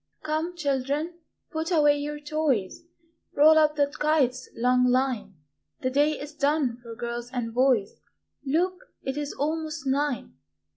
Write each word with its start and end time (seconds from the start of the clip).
"Come, 0.23 0.55
children, 0.57 1.19
put 1.51 1.69
away 1.71 1.99
your 1.99 2.19
toys; 2.19 2.81
Roll 3.35 3.59
up 3.59 3.75
that 3.75 3.99
kite's 3.99 4.49
long 4.55 4.85
line; 4.85 5.35
The 5.81 5.91
day 5.91 6.19
is 6.19 6.33
done 6.33 6.77
for 6.81 6.95
girls 6.95 7.29
and 7.29 7.53
boys 7.53 8.01
Look, 8.43 8.85
it 9.03 9.15
is 9.15 9.31
almost 9.33 9.85
nine! 9.85 10.37